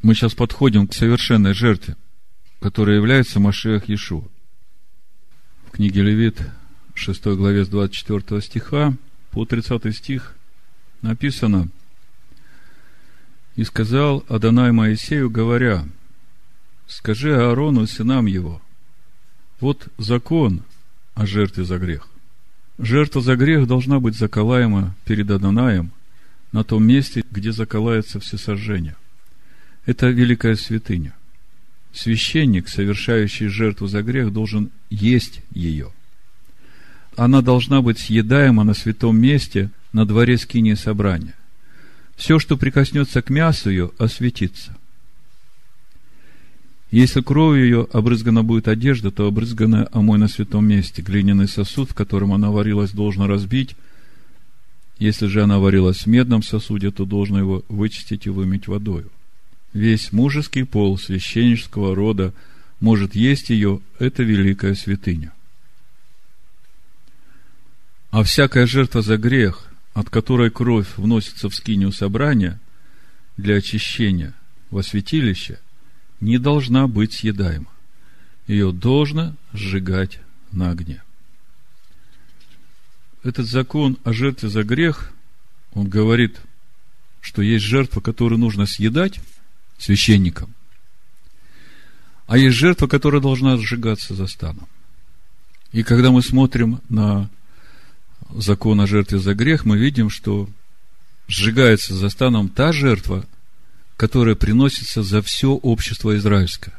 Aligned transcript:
Мы 0.00 0.14
сейчас 0.14 0.34
подходим 0.34 0.86
к 0.86 0.94
совершенной 0.94 1.54
жертве, 1.54 1.96
которая 2.60 2.96
является 2.96 3.40
Машех 3.40 3.88
Иешуа. 3.88 4.24
В 5.66 5.72
книге 5.72 6.02
Левит, 6.02 6.40
6 6.94 7.26
главе 7.26 7.64
с 7.64 7.68
24 7.68 8.40
стиха 8.40 8.94
по 9.32 9.44
30 9.44 9.94
стих 9.96 10.36
написано 11.02 11.68
«И 13.56 13.64
сказал 13.64 14.24
Адонай 14.28 14.70
Моисею, 14.70 15.30
говоря, 15.30 15.84
скажи 16.86 17.34
Аарону 17.34 17.86
сынам 17.88 18.26
его, 18.26 18.62
вот 19.58 19.88
закон 19.98 20.62
о 21.14 21.26
жертве 21.26 21.64
за 21.64 21.78
грех. 21.78 22.08
Жертва 22.78 23.20
за 23.20 23.34
грех 23.34 23.66
должна 23.66 23.98
быть 23.98 24.16
заколаема 24.16 24.94
перед 25.04 25.28
Адонаем 25.28 25.90
на 26.52 26.62
том 26.62 26.86
месте, 26.86 27.24
где 27.32 27.50
заколается 27.50 28.20
всесожжение. 28.20 28.94
Это 29.88 30.08
великая 30.10 30.54
святыня. 30.54 31.14
Священник, 31.94 32.68
совершающий 32.68 33.46
жертву 33.46 33.86
за 33.86 34.02
грех, 34.02 34.34
должен 34.34 34.70
есть 34.90 35.40
ее. 35.50 35.92
Она 37.16 37.40
должна 37.40 37.80
быть 37.80 37.98
съедаема 37.98 38.64
на 38.64 38.74
святом 38.74 39.18
месте 39.18 39.70
на 39.94 40.04
дворе 40.04 40.36
скинии 40.36 40.74
собрания. 40.74 41.32
Все, 42.16 42.38
что 42.38 42.58
прикоснется 42.58 43.22
к 43.22 43.30
мясу 43.30 43.70
ее, 43.70 43.90
осветится. 43.96 44.76
Если 46.90 47.22
кровью 47.22 47.64
ее 47.64 47.88
обрызгана 47.90 48.44
будет 48.44 48.68
одежда, 48.68 49.10
то 49.10 49.26
обрызганная 49.26 49.88
омой 49.90 50.18
на 50.18 50.28
святом 50.28 50.68
месте. 50.68 51.00
Глиняный 51.00 51.48
сосуд, 51.48 51.92
в 51.92 51.94
котором 51.94 52.34
она 52.34 52.50
варилась, 52.50 52.90
должно 52.90 53.26
разбить. 53.26 53.74
Если 54.98 55.28
же 55.28 55.42
она 55.42 55.58
варилась 55.58 56.00
в 56.00 56.06
медном 56.08 56.42
сосуде, 56.42 56.90
то 56.90 57.06
должно 57.06 57.38
его 57.38 57.64
вычистить 57.70 58.26
и 58.26 58.30
вымыть 58.30 58.68
водою. 58.68 59.10
Весь 59.72 60.12
мужеский 60.12 60.64
пол 60.64 60.98
священнического 60.98 61.94
рода 61.94 62.32
может 62.80 63.14
есть 63.14 63.50
ее, 63.50 63.80
это 63.98 64.22
великая 64.22 64.74
святыня. 64.74 65.32
А 68.10 68.22
всякая 68.22 68.66
жертва 68.66 69.02
за 69.02 69.18
грех, 69.18 69.68
от 69.92 70.10
которой 70.10 70.50
кровь 70.50 70.88
вносится 70.96 71.48
в 71.48 71.54
скинию 71.54 71.92
собрания 71.92 72.60
для 73.36 73.56
очищения 73.56 74.34
во 74.70 74.82
святилище– 74.82 75.58
не 76.20 76.38
должна 76.38 76.86
быть 76.86 77.12
съедаема. 77.12 77.70
Ее 78.46 78.72
должно 78.72 79.36
сжигать 79.52 80.20
на 80.52 80.70
огне. 80.70 81.02
Этот 83.22 83.46
закон 83.46 83.98
о 84.04 84.12
жертве 84.12 84.48
за 84.48 84.62
грех, 84.62 85.12
он 85.74 85.88
говорит, 85.88 86.40
что 87.20 87.42
есть 87.42 87.64
жертва, 87.64 88.00
которую 88.00 88.38
нужно 88.38 88.66
съедать 88.66 89.20
священникам, 89.78 90.54
а 92.26 92.36
есть 92.36 92.56
жертва, 92.56 92.86
которая 92.86 93.22
должна 93.22 93.56
сжигаться 93.56 94.14
за 94.14 94.26
станом. 94.26 94.68
И 95.72 95.82
когда 95.82 96.10
мы 96.10 96.22
смотрим 96.22 96.80
на 96.88 97.30
закон 98.30 98.80
о 98.80 98.86
жертве 98.86 99.18
за 99.18 99.34
грех, 99.34 99.64
мы 99.64 99.78
видим, 99.78 100.10
что 100.10 100.48
сжигается 101.26 101.94
за 101.94 102.08
станом 102.08 102.48
та 102.48 102.72
жертва, 102.72 103.26
которое 103.96 104.36
приносится 104.36 105.02
за 105.02 105.22
все 105.22 105.52
общество 105.52 106.16
израильское. 106.16 106.74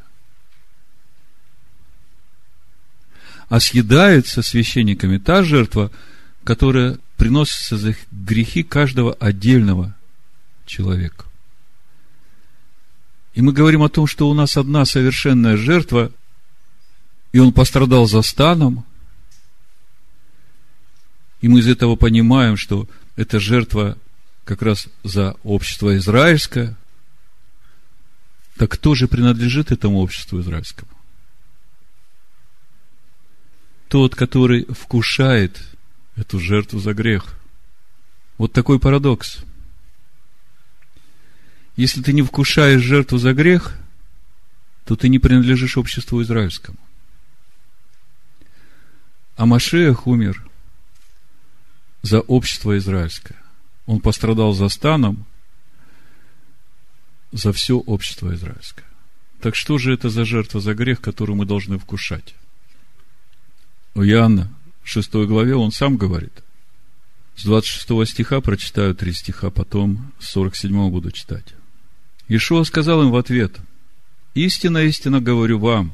А 3.48 3.60
съедается 3.60 4.42
священниками 4.42 5.18
та 5.18 5.44
жертва, 5.44 5.92
которая 6.44 6.98
приносится 7.18 7.78
за 7.78 7.96
грехи 8.12 8.64
каждого 8.64 9.14
отдельного 9.14 9.96
человека. 10.66 11.26
И 13.40 13.42
мы 13.42 13.54
говорим 13.54 13.84
о 13.84 13.88
том, 13.88 14.06
что 14.06 14.30
у 14.30 14.34
нас 14.34 14.58
одна 14.58 14.84
совершенная 14.84 15.56
жертва, 15.56 16.12
и 17.32 17.40
он 17.40 17.54
пострадал 17.54 18.06
за 18.06 18.22
станом, 18.22 18.84
и 21.40 21.48
мы 21.48 21.60
из 21.60 21.68
этого 21.70 21.96
понимаем, 21.96 22.58
что 22.58 22.86
эта 23.16 23.40
жертва 23.40 23.98
как 24.44 24.62
раз 24.62 24.90
за 25.06 25.38
общество 25.44 25.96
израильское– 25.96 26.78
так 28.58 28.72
кто 28.72 28.94
же 28.94 29.08
принадлежит 29.08 29.72
этому 29.72 30.00
обществу 30.00 30.42
израильскому? 30.42 30.92
Тот, 33.88 34.16
который 34.16 34.66
вкушает 34.66 35.66
эту 36.18 36.42
жертву 36.42 36.80
за 36.80 36.94
грех. 36.94 37.40
Вот 38.38 38.52
такой 38.52 38.82
парадокс. 38.82 39.46
Если 41.80 42.02
ты 42.02 42.12
не 42.12 42.24
вкушаешь 42.24 42.82
жертву 42.82 43.18
за 43.18 43.34
грех, 43.34 43.78
то 44.84 44.98
ты 44.98 45.08
не 45.08 45.18
принадлежишь 45.18 45.78
обществу 45.78 46.22
израильскому. 46.22 46.78
А 49.38 49.46
Машех 49.46 50.06
умер 50.06 50.46
за 52.02 52.20
общество 52.20 52.78
израильское. 52.78 53.38
Он 53.86 54.02
пострадал 54.02 54.52
за 54.52 54.68
станом, 54.68 55.26
за 57.32 57.54
все 57.54 57.78
общество 57.78 58.36
израильское. 58.36 58.84
Так 59.40 59.56
что 59.56 59.78
же 59.78 59.94
это 59.94 60.10
за 60.10 60.26
жертва 60.26 60.60
за 60.60 60.74
грех, 60.74 61.00
которую 61.00 61.38
мы 61.38 61.46
должны 61.46 61.80
вкушать? 61.80 62.36
У 63.96 64.04
Иоанна, 64.04 64.54
в 64.84 64.90
6 64.90 65.14
главе, 65.14 65.56
он 65.56 65.72
сам 65.72 65.96
говорит. 65.96 66.44
С 67.38 67.46
26 67.46 68.12
стиха 68.12 68.42
прочитаю 68.42 68.96
три 68.96 69.14
стиха, 69.14 69.50
потом 69.50 70.12
с 70.20 70.28
47 70.32 70.90
буду 70.90 71.14
читать. 71.14 71.56
Ишуа 72.30 72.64
сказал 72.64 73.04
им 73.04 73.12
в 73.12 73.18
ответ, 73.18 73.58
«Истинно, 74.36 74.84
истинно 74.84 75.20
говорю 75.20 75.60
вам, 75.60 75.94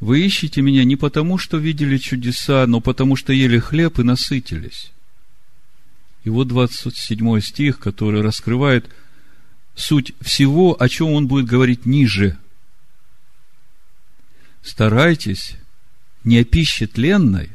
вы 0.00 0.24
ищете 0.24 0.62
меня 0.62 0.84
не 0.84 0.96
потому, 0.96 1.36
что 1.36 1.58
видели 1.58 1.98
чудеса, 1.98 2.66
но 2.66 2.80
потому, 2.80 3.16
что 3.16 3.32
ели 3.32 3.58
хлеб 3.58 3.98
и 3.98 4.02
насытились». 4.02 4.92
И 6.24 6.30
вот 6.30 6.48
27 6.48 7.40
стих, 7.40 7.78
который 7.78 8.22
раскрывает– 8.22 8.88
суть 9.74 10.12
всего, 10.20 10.80
о 10.80 10.88
чем 10.88 11.10
он 11.10 11.26
будет 11.26 11.46
говорить 11.46 11.86
ниже. 11.86 12.38
Старайтесь 14.62 15.56
не 16.22 16.38
о 16.38 16.44
пище 16.44 16.86
тленной, 16.86 17.50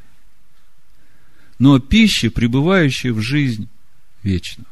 но 1.57 1.75
о 1.75 1.79
пище, 1.79 2.29
пребывающей 2.29 3.09
в 3.09 3.21
жизнь 3.21 3.67
вечную. 4.23 4.67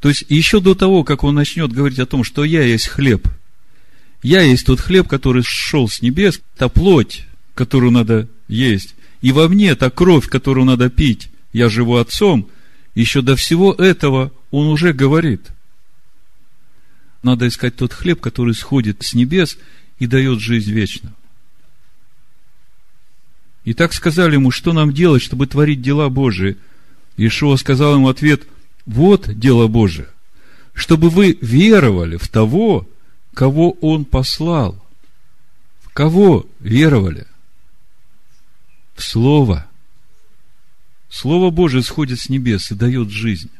То 0.00 0.08
есть, 0.08 0.24
еще 0.28 0.60
до 0.60 0.74
того, 0.74 1.02
как 1.02 1.24
он 1.24 1.34
начнет 1.34 1.72
говорить 1.72 1.98
о 1.98 2.06
том, 2.06 2.22
что 2.22 2.44
я 2.44 2.62
есть 2.62 2.86
хлеб, 2.86 3.26
я 4.22 4.42
есть 4.42 4.66
тот 4.66 4.80
хлеб, 4.80 5.08
который 5.08 5.42
шел 5.44 5.88
с 5.88 6.02
небес, 6.02 6.40
та 6.56 6.68
плоть, 6.68 7.26
которую 7.54 7.92
надо 7.92 8.28
есть, 8.46 8.94
и 9.20 9.32
во 9.32 9.48
мне 9.48 9.74
та 9.74 9.90
кровь, 9.90 10.28
которую 10.28 10.64
надо 10.64 10.90
пить, 10.90 11.30
я 11.52 11.68
живу 11.68 11.96
отцом, 11.96 12.48
еще 12.94 13.22
до 13.22 13.36
всего 13.36 13.72
этого 13.72 14.32
он 14.50 14.68
уже 14.68 14.92
говорит. 14.92 15.48
Надо 17.22 17.48
искать 17.48 17.76
тот 17.76 17.92
хлеб, 17.92 18.20
который 18.20 18.54
сходит 18.54 19.02
с 19.02 19.14
небес 19.14 19.58
и 19.98 20.06
дает 20.06 20.40
жизнь 20.40 20.70
вечную. 20.70 21.14
И 23.64 23.74
так 23.74 23.92
сказали 23.92 24.34
ему, 24.34 24.50
что 24.50 24.72
нам 24.72 24.92
делать, 24.92 25.22
чтобы 25.22 25.46
творить 25.46 25.82
дела 25.82 26.08
Божии. 26.08 26.56
Ишуа 27.16 27.56
сказал 27.56 27.96
ему 27.96 28.08
ответ, 28.08 28.44
вот 28.88 29.38
дело 29.38 29.66
Божие, 29.66 30.08
чтобы 30.72 31.10
вы 31.10 31.38
веровали 31.42 32.16
в 32.16 32.26
того, 32.28 32.88
кого 33.34 33.72
Он 33.82 34.06
послал. 34.06 34.82
В 35.82 35.90
кого 35.90 36.46
веровали? 36.58 37.26
В 38.94 39.04
Слово. 39.04 39.66
Слово 41.10 41.50
Божие 41.50 41.82
сходит 41.82 42.18
с 42.18 42.30
небес 42.30 42.70
и 42.70 42.74
дает 42.74 43.10
жизнь. 43.10 43.50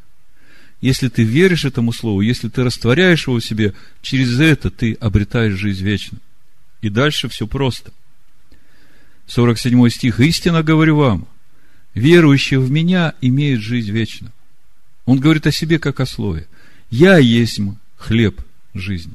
Если 0.81 1.09
ты 1.09 1.25
веришь 1.25 1.67
этому 1.67 1.93
Слову, 1.93 2.23
если 2.23 2.49
ты 2.49 2.65
растворяешь 2.65 3.27
его 3.27 3.39
в 3.39 3.45
себе, 3.45 3.75
через 4.01 4.41
это 4.41 4.71
ты 4.71 4.95
обретаешь 4.95 5.59
жизнь 5.59 5.85
вечную. 5.85 6.23
И 6.81 6.89
дальше 6.89 7.29
все 7.29 7.47
просто. 7.47 7.93
47 9.27 9.91
стих. 9.91 10.21
«Истинно 10.21 10.63
говорю 10.63 10.97
вам, 10.97 11.29
верующий 11.93 12.57
в 12.57 12.71
Меня 12.71 13.13
имеет 13.21 13.61
жизнь 13.61 13.91
вечную». 13.91 14.33
Он 15.09 15.21
говорит 15.21 15.47
о 15.47 15.53
себе, 15.53 15.79
как 15.79 16.01
о 16.01 16.07
Слове. 16.07 16.47
«Я 16.91 17.17
есть 17.17 17.59
хлеб 17.97 18.43
жизни. 18.75 19.15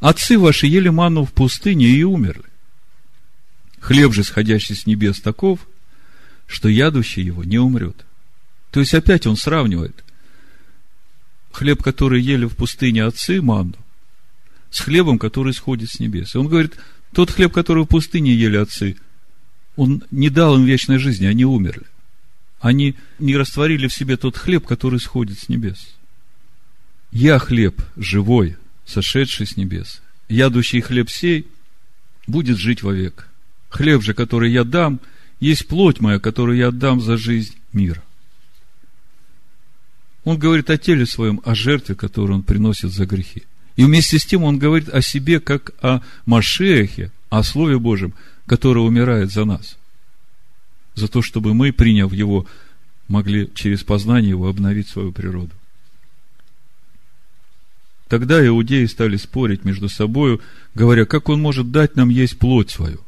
Отцы 0.00 0.36
ваши 0.36 0.66
ели 0.66 0.88
ману 0.88 1.24
в 1.24 1.32
пустыне 1.32 1.86
и 1.86 2.02
умерли. 2.02 2.42
Хлеб 3.78 4.12
же, 4.12 4.24
сходящий 4.24 4.74
с 4.74 4.84
небес, 4.84 5.20
таков, 5.20 5.60
что 6.48 6.68
ядущий 6.68 7.22
его 7.22 7.44
не 7.44 7.56
умрет». 7.56 8.04
То 8.72 8.80
есть, 8.80 8.94
опять 8.94 9.28
он 9.28 9.36
сравнивает 9.36 10.02
хлеб, 11.52 11.84
который 11.84 12.20
ели 12.20 12.44
в 12.44 12.56
пустыне 12.56 13.04
отцы, 13.04 13.40
манну, 13.40 13.76
с 14.70 14.80
хлебом, 14.80 15.20
который 15.20 15.54
сходит 15.54 15.88
с 15.88 16.00
небес. 16.00 16.34
И 16.34 16.38
он 16.38 16.48
говорит, 16.48 16.74
тот 17.12 17.30
хлеб, 17.30 17.52
который 17.52 17.84
в 17.84 17.86
пустыне 17.86 18.34
ели 18.34 18.56
отцы, 18.56 18.96
он 19.76 20.02
не 20.10 20.30
дал 20.30 20.56
им 20.56 20.64
вечной 20.64 20.98
жизни, 20.98 21.26
они 21.26 21.44
умерли. 21.44 21.86
Они 22.60 22.96
не 23.18 23.36
растворили 23.36 23.86
в 23.86 23.94
себе 23.94 24.16
тот 24.16 24.36
хлеб, 24.36 24.66
который 24.66 25.00
сходит 25.00 25.38
с 25.38 25.48
небес. 25.48 25.94
Я 27.12 27.38
хлеб 27.38 27.80
живой, 27.96 28.56
сошедший 28.84 29.46
с 29.46 29.56
небес. 29.56 30.02
Ядущий 30.28 30.80
хлеб 30.80 31.10
сей 31.10 31.46
будет 32.26 32.58
жить 32.58 32.82
вовек. 32.82 33.28
Хлеб 33.68 34.02
же, 34.02 34.14
который 34.14 34.50
я 34.52 34.64
дам, 34.64 35.00
есть 35.38 35.66
плоть 35.66 36.00
моя, 36.00 36.18
которую 36.18 36.56
я 36.56 36.68
отдам 36.68 37.00
за 37.00 37.16
жизнь 37.16 37.56
мира. 37.72 38.02
Он 40.24 40.38
говорит 40.38 40.70
о 40.70 40.78
теле 40.78 41.06
своем, 41.06 41.40
о 41.44 41.54
жертве, 41.54 41.94
которую 41.94 42.38
он 42.38 42.42
приносит 42.42 42.90
за 42.90 43.06
грехи. 43.06 43.44
И 43.76 43.84
вместе 43.84 44.18
с 44.18 44.24
тем 44.24 44.42
он 44.42 44.58
говорит 44.58 44.88
о 44.88 45.02
себе, 45.02 45.38
как 45.38 45.72
о 45.82 46.00
Машехе, 46.24 47.12
о 47.28 47.42
Слове 47.42 47.78
Божьем, 47.78 48.14
которое 48.46 48.80
умирает 48.80 49.30
за 49.30 49.44
нас. 49.44 49.76
За 50.96 51.06
то, 51.08 51.22
чтобы 51.22 51.54
мы, 51.54 51.72
приняв 51.72 52.12
его, 52.12 52.46
могли 53.06 53.48
через 53.54 53.84
познание 53.84 54.30
его 54.30 54.48
обновить 54.48 54.88
свою 54.88 55.12
природу. 55.12 55.52
Тогда 58.08 58.44
иудеи 58.44 58.86
стали 58.86 59.16
спорить 59.16 59.64
между 59.64 59.88
собой, 59.88 60.40
говоря, 60.74 61.04
как 61.04 61.28
он 61.28 61.40
может 61.40 61.70
дать 61.70 61.94
нам 61.96 62.08
есть 62.08 62.38
плоть 62.38 62.70
свою. 62.70 63.00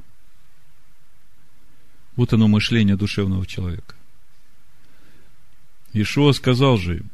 Вот 2.14 2.32
оно 2.32 2.46
мышление 2.46 2.96
душевного 2.96 3.46
человека. 3.46 3.94
Ишуа 5.92 6.32
сказал 6.32 6.78
же 6.78 6.98
им, 6.98 7.10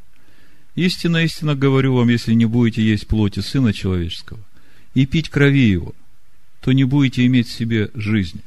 Истинно, 0.75 1.23
истинно 1.23 1.55
говорю 1.55 1.95
вам, 1.95 2.09
если 2.09 2.33
не 2.33 2.45
будете 2.45 2.83
есть 2.83 3.07
плоти 3.07 3.39
Сына 3.39 3.71
Человеческого 3.71 4.39
и 4.93 5.05
пить 5.05 5.29
крови 5.29 5.69
Его, 5.69 5.95
то 6.59 6.73
не 6.73 6.83
будете 6.83 7.25
иметь 7.25 7.47
в 7.47 7.53
себе 7.53 7.91
жизни. 7.93 8.41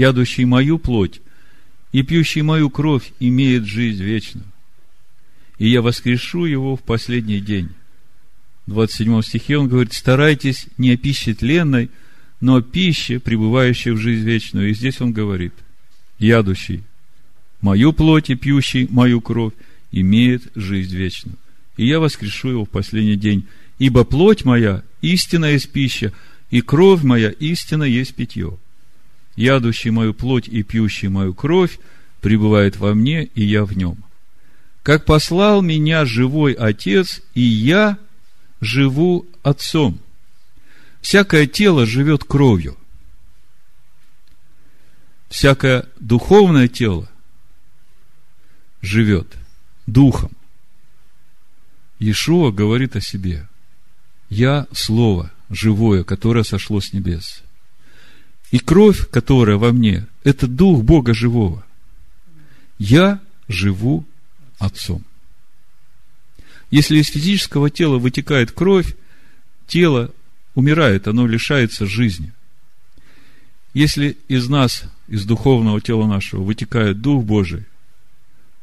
Ядущий 0.00 0.46
мою 0.46 0.78
плоть 0.78 1.20
и 1.92 2.02
пьющий 2.02 2.40
мою 2.40 2.70
кровь 2.70 3.12
имеет 3.20 3.66
жизнь 3.66 4.02
вечную. 4.02 4.46
И 5.58 5.68
я 5.68 5.82
воскрешу 5.82 6.46
его 6.46 6.74
в 6.74 6.82
последний 6.82 7.38
день. 7.38 7.68
В 8.66 8.70
27 8.70 9.20
стихе 9.20 9.58
он 9.58 9.68
говорит, 9.68 9.92
старайтесь 9.92 10.68
не 10.78 10.92
о 10.92 10.96
пище 10.96 11.34
тленной, 11.34 11.90
но 12.40 12.56
о 12.56 12.62
пище, 12.62 13.20
пребывающей 13.20 13.90
в 13.90 13.98
жизнь 13.98 14.24
вечную. 14.24 14.70
И 14.70 14.74
здесь 14.74 15.02
он 15.02 15.12
говорит, 15.12 15.52
ядущий 16.18 16.82
мою 17.60 17.92
плоть 17.92 18.30
и 18.30 18.36
пьющий 18.36 18.88
мою 18.88 19.20
кровь 19.20 19.52
имеет 19.92 20.44
жизнь 20.54 20.96
вечную. 20.96 21.36
И 21.76 21.86
я 21.86 22.00
воскрешу 22.00 22.48
его 22.48 22.64
в 22.64 22.70
последний 22.70 23.16
день. 23.16 23.44
Ибо 23.78 24.04
плоть 24.04 24.46
моя 24.46 24.82
истина 25.02 25.44
есть 25.44 25.70
пища, 25.70 26.14
и 26.50 26.62
кровь 26.62 27.02
моя 27.02 27.28
истина 27.28 27.82
есть 27.82 28.14
питье. 28.14 28.56
Ядущий 29.40 29.90
мою 29.90 30.12
плоть 30.12 30.48
и 30.48 30.62
пьющий 30.62 31.08
мою 31.08 31.32
кровь 31.32 31.80
пребывает 32.20 32.76
во 32.76 32.92
мне, 32.92 33.24
и 33.24 33.42
я 33.42 33.64
в 33.64 33.74
нем. 33.74 34.04
Как 34.82 35.06
послал 35.06 35.62
меня 35.62 36.04
живой 36.04 36.52
Отец, 36.52 37.22
и 37.32 37.40
я 37.40 37.96
живу 38.60 39.26
Отцом. 39.42 39.98
Всякое 41.00 41.46
тело 41.46 41.86
живет 41.86 42.22
кровью. 42.22 42.76
Всякое 45.30 45.88
духовное 45.98 46.68
тело 46.68 47.08
живет 48.82 49.38
духом. 49.86 50.32
Иешуа 51.98 52.50
говорит 52.50 52.94
о 52.94 53.00
себе. 53.00 53.48
Я 54.28 54.66
Слово 54.72 55.32
живое, 55.48 56.04
которое 56.04 56.44
сошло 56.44 56.82
с 56.82 56.92
небес. 56.92 57.42
И 58.50 58.58
кровь, 58.58 59.08
которая 59.10 59.56
во 59.56 59.72
мне, 59.72 60.06
это 60.24 60.46
Дух 60.46 60.82
Бога 60.82 61.14
живого. 61.14 61.64
Я 62.78 63.20
живу 63.48 64.04
Отцом. 64.58 65.04
Если 66.70 66.98
из 66.98 67.08
физического 67.08 67.70
тела 67.70 67.98
вытекает 67.98 68.52
кровь, 68.52 68.94
тело 69.66 70.12
умирает, 70.54 71.08
оно 71.08 71.26
лишается 71.26 71.86
жизни. 71.86 72.32
Если 73.72 74.16
из 74.28 74.48
нас, 74.48 74.84
из 75.08 75.24
духовного 75.24 75.80
тела 75.80 76.06
нашего, 76.06 76.42
вытекает 76.42 77.00
Дух 77.00 77.24
Божий, 77.24 77.64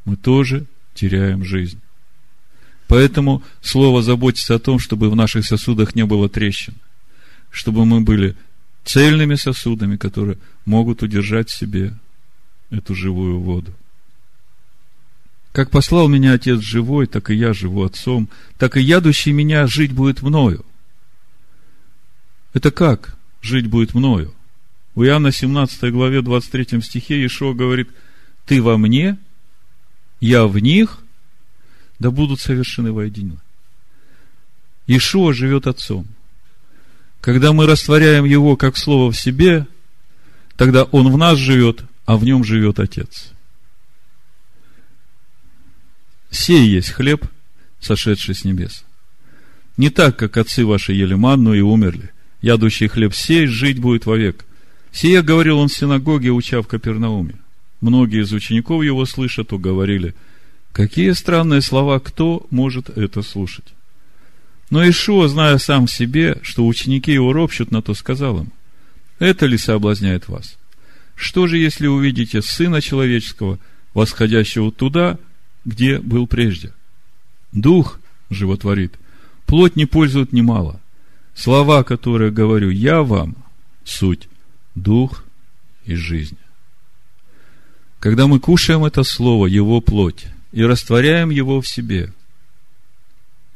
мы 0.04 0.16
тоже 0.16 0.66
теряем 0.94 1.44
жизнь. 1.44 1.80
Поэтому 2.86 3.42
Слово 3.60 4.02
заботится 4.02 4.54
о 4.54 4.58
том, 4.58 4.78
чтобы 4.78 5.10
в 5.10 5.16
наших 5.16 5.44
сосудах 5.44 5.94
не 5.94 6.04
было 6.04 6.28
трещин, 6.28 6.74
чтобы 7.50 7.84
мы 7.84 8.00
были 8.00 8.36
цельными 8.88 9.34
сосудами, 9.34 9.98
которые 9.98 10.38
могут 10.64 11.02
удержать 11.02 11.50
в 11.50 11.54
себе 11.54 11.92
эту 12.70 12.94
живую 12.94 13.38
воду. 13.38 13.74
Как 15.52 15.70
послал 15.70 16.08
меня 16.08 16.32
Отец 16.32 16.60
живой, 16.60 17.06
так 17.06 17.28
и 17.28 17.34
я 17.34 17.52
живу 17.52 17.84
Отцом, 17.84 18.30
так 18.56 18.78
и 18.78 18.80
ядущий 18.80 19.32
меня 19.32 19.66
жить 19.66 19.92
будет 19.92 20.22
мною. 20.22 20.64
Это 22.54 22.70
как 22.70 23.18
жить 23.42 23.66
будет 23.66 23.92
мною? 23.92 24.34
В 24.94 25.02
Иоанна 25.04 25.32
17 25.32 25.92
главе 25.92 26.22
23 26.22 26.80
стихе 26.80 27.24
Ишо 27.26 27.52
говорит, 27.52 27.90
ты 28.46 28.62
во 28.62 28.78
мне, 28.78 29.18
я 30.18 30.46
в 30.46 30.58
них, 30.58 31.00
да 31.98 32.10
будут 32.10 32.40
совершены 32.40 32.90
воедино. 32.92 33.36
Ишуа 34.86 35.34
живет 35.34 35.66
Отцом. 35.66 36.06
Когда 37.20 37.52
мы 37.52 37.66
растворяем 37.66 38.24
Его 38.24 38.56
как 38.56 38.76
Слово 38.76 39.10
в 39.10 39.16
себе, 39.16 39.66
тогда 40.56 40.84
Он 40.84 41.12
в 41.12 41.16
нас 41.16 41.38
живет, 41.38 41.82
а 42.06 42.16
в 42.16 42.24
нем 42.24 42.44
живет 42.44 42.78
Отец. 42.78 43.32
Сей 46.30 46.68
есть 46.68 46.90
хлеб, 46.90 47.24
сошедший 47.80 48.34
с 48.34 48.44
небес. 48.44 48.84
Не 49.76 49.90
так, 49.90 50.16
как 50.18 50.36
отцы 50.36 50.66
ваши 50.66 50.92
ели 50.92 51.14
манну 51.14 51.54
и 51.54 51.60
умерли. 51.60 52.10
Ядущий 52.42 52.88
хлеб 52.88 53.14
сей 53.14 53.46
жить 53.46 53.78
будет 53.78 54.06
вовек. 54.06 54.44
Сие 54.92 55.22
говорил 55.22 55.58
он 55.58 55.68
в 55.68 55.72
синагоге, 55.72 56.30
уча 56.30 56.62
в 56.62 56.68
Капернауме. 56.68 57.36
Многие 57.80 58.22
из 58.22 58.32
учеников 58.32 58.82
его 58.82 59.04
слышат, 59.06 59.52
уговорили, 59.52 60.14
какие 60.72 61.12
странные 61.12 61.62
слова, 61.62 62.00
кто 62.00 62.46
может 62.50 62.90
это 62.90 63.22
слушать? 63.22 63.66
Но 64.70 64.86
Ишуа, 64.88 65.28
зная 65.28 65.58
сам 65.58 65.86
в 65.86 65.92
себе, 65.92 66.38
что 66.42 66.66
ученики 66.66 67.12
его 67.12 67.32
ропщут, 67.32 67.70
на 67.70 67.80
то 67.80 67.94
сказал 67.94 68.40
им, 68.40 68.52
это 69.18 69.46
ли 69.46 69.56
соблазняет 69.56 70.28
вас? 70.28 70.58
Что 71.14 71.46
же, 71.46 71.58
если 71.58 71.86
увидите 71.86 72.42
Сына 72.42 72.80
Человеческого, 72.80 73.58
восходящего 73.94 74.70
туда, 74.70 75.18
где 75.64 75.98
был 75.98 76.26
прежде? 76.26 76.72
Дух 77.52 77.98
животворит, 78.30 78.94
плоть 79.46 79.74
не 79.74 79.86
пользует 79.86 80.32
немало. 80.32 80.80
Слова, 81.34 81.82
которые 81.82 82.30
говорю 82.30 82.70
я 82.70 83.02
вам, 83.02 83.36
суть, 83.84 84.28
дух 84.74 85.24
и 85.86 85.94
жизнь. 85.94 86.36
Когда 88.00 88.26
мы 88.26 88.38
кушаем 88.38 88.84
это 88.84 89.02
слово, 89.02 89.46
его 89.46 89.80
плоть, 89.80 90.26
и 90.52 90.62
растворяем 90.62 91.30
его 91.30 91.60
в 91.60 91.66
себе, 91.66 92.12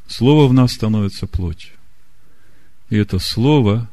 слово 0.06 0.48
в 0.48 0.52
нас 0.52 0.72
становится 0.72 1.26
плотью. 1.26 1.72
И 2.90 2.96
это 2.96 3.18
слово 3.18 3.88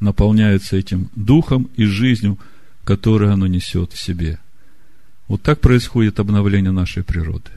наполняется 0.00 0.76
этим 0.76 1.10
духом 1.14 1.70
и 1.76 1.84
жизнью, 1.84 2.38
которую 2.84 3.32
оно 3.32 3.46
несет 3.46 3.92
в 3.92 4.00
себе. 4.00 4.38
Вот 5.28 5.42
так 5.42 5.60
происходит 5.60 6.20
обновление 6.20 6.72
нашей 6.72 7.04
природы. 7.04 7.50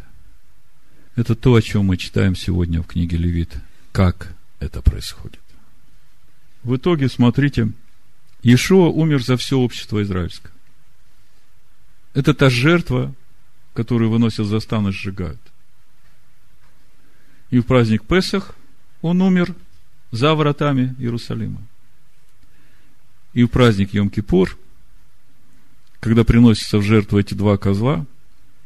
Это 1.16 1.36
то, 1.36 1.56
о 1.56 1.62
чем 1.62 1.86
мы 1.86 1.98
читаем 1.98 2.36
сегодня 2.36 2.82
в 2.82 2.88
книге 2.88 3.18
Левит. 3.18 3.56
Как 3.92 4.36
это 4.60 4.82
происходит. 4.82 5.40
В 6.64 6.76
итоге, 6.76 7.10
смотрите, 7.10 7.70
Иешуа 8.44 8.90
умер 8.90 9.24
за 9.24 9.38
все 9.38 9.58
общество 9.58 10.04
израильское. 10.04 10.52
Это 12.14 12.34
та 12.34 12.50
жертва, 12.50 13.14
которую 13.74 14.10
выносят 14.10 14.48
за 14.48 14.60
стан 14.60 14.88
и 14.88 14.92
сжигают. 14.92 15.40
И 17.50 17.60
в 17.60 17.64
праздник 17.64 18.04
Песах 18.04 18.56
он 19.02 19.22
умер 19.22 19.54
за 20.12 20.34
вратами 20.36 20.96
Иерусалима. 21.00 21.62
И 23.34 23.44
в 23.44 23.50
праздник 23.50 23.94
Йом-Кипур, 23.94 24.56
когда 26.00 26.24
приносятся 26.24 26.78
в 26.78 26.84
жертву 26.84 27.20
эти 27.20 27.34
два 27.34 27.58
козла, 27.58 28.06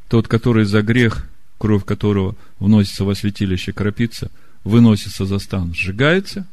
тот, 0.08 0.28
который 0.28 0.66
за 0.66 0.82
грех, 0.82 1.28
кровь 1.58 1.86
которого 1.86 2.36
вносится 2.60 3.04
во 3.04 3.16
святилище 3.16 3.74
крапица, 3.74 4.32
выносится 4.64 5.26
за 5.26 5.40
стан, 5.40 5.74
сжигается, 5.74 6.48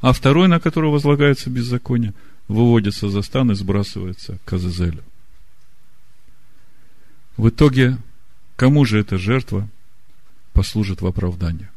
а 0.00 0.12
второй, 0.12 0.48
на 0.48 0.60
которого 0.60 0.92
возлагается 0.92 1.48
беззаконие, 1.48 2.12
выводится 2.48 3.08
за 3.08 3.22
стан 3.22 3.52
и 3.52 3.54
сбрасывается 3.54 4.38
к 4.44 4.52
Азазелю. 4.52 5.02
В 7.36 7.48
итоге, 7.48 7.96
кому 8.56 8.84
же 8.84 8.98
эта 8.98 9.16
жертва 9.16 9.68
послужит 10.52 11.00
в 11.00 11.06
оправдание? 11.06 11.70